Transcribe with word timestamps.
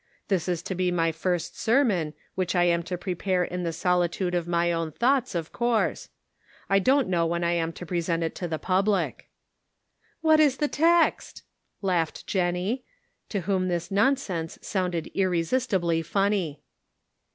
This 0.29 0.49
is 0.49 0.63
to 0.63 0.73
be 0.73 0.89
my 0.89 1.11
first 1.11 1.55
sermon, 1.59 2.15
which 2.33 2.55
I 2.55 2.63
am 2.63 2.81
to 2.89 2.97
prepare 2.97 3.43
in 3.43 3.61
the 3.61 3.71
solitude 3.71 4.33
of 4.33 4.47
my 4.47 4.71
own 4.71 4.91
thoughts, 4.91 5.35
128 5.35 5.35
The 5.35 5.59
Pocket 5.59 5.87
Measure. 5.87 6.05
of 6.07 6.69
course. 6.71 6.75
I 6.75 6.79
don't 6.79 7.07
know 7.07 7.27
when 7.27 7.43
I 7.43 7.51
am 7.51 7.71
to 7.73 7.85
present 7.85 8.23
it 8.23 8.33
to 8.33 8.47
the 8.47 8.57
public."" 8.57 9.29
What 10.21 10.39
is 10.39 10.57
the' 10.57 10.67
text?" 10.87 11.43
laughed 11.83 12.25
Jennie, 12.25 12.83
to 13.29 13.41
whom 13.41 13.67
this 13.67 13.91
nonsense 13.91 14.57
sounded 14.63 15.11
irresistibly 15.13 16.01
funny. 16.01 16.63